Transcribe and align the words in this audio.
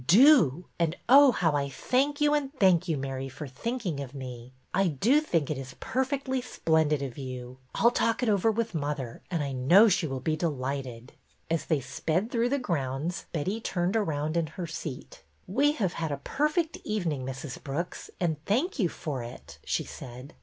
Do! 0.07 0.65
And, 0.79 0.95
oh, 1.07 1.31
how 1.31 1.51
I 1.51 1.69
thank 1.69 2.19
you 2.21 2.33
and 2.33 2.51
thank 2.57 2.87
you, 2.87 2.97
Mary, 2.97 3.29
for 3.29 3.47
thinking 3.47 3.99
of 3.99 4.15
me. 4.15 4.51
I 4.73 4.87
do 4.87 5.21
think 5.21 5.51
it 5.51 5.59
is 5.59 5.75
perfectly 5.79 6.41
splendid 6.41 7.03
of 7.03 7.19
you. 7.19 7.59
I 7.75 7.85
'll 7.85 7.91
talk 7.91 8.23
it 8.23 8.27
over 8.27 8.49
with 8.49 8.73
mother, 8.73 9.21
and 9.29 9.43
I 9.43 9.51
know 9.51 9.89
she 9.89 10.07
will 10.07 10.19
be 10.19 10.35
delighted." 10.35 11.13
As 11.51 11.65
they 11.65 11.81
sped 11.81 12.31
through 12.31 12.49
the 12.49 12.57
grounds 12.57 13.27
Betty 13.31 13.61
turned 13.61 13.95
around 13.95 14.35
in 14.37 14.47
her 14.47 14.65
seat. 14.65 15.21
''We 15.47 15.73
have 15.75 15.93
had 15.93 16.11
a 16.11 16.17
perfect 16.17 16.77
evening, 16.83 17.23
Mrs. 17.23 17.61
Brooks, 17.63 18.09
and 18.19 18.43
thank 18.45 18.79
you 18.79 18.89
for 18.89 19.21
it," 19.21 19.59
she 19.63 19.83
said. 19.83 20.33